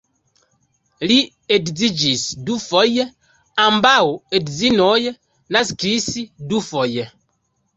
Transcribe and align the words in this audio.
Li 1.09 1.17
edziĝis 1.57 2.23
dufoje, 2.47 3.05
ambaŭ 3.67 3.95
edzinoj 4.39 4.99
naskis 5.59 6.09
dufoje. 6.55 7.07